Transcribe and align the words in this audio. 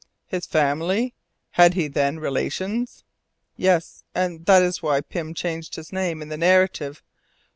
"His 0.25 0.47
family! 0.47 1.13
Had 1.51 1.75
he 1.75 1.87
then 1.87 2.17
relations?" 2.17 3.03
"Yes 3.55 4.03
and 4.15 4.47
that 4.47 4.63
is 4.63 4.81
why 4.81 5.01
Pym 5.01 5.35
changed 5.35 5.75
his 5.75 5.93
name 5.93 6.23
in 6.23 6.29
the 6.29 6.37
narrative. 6.37 7.03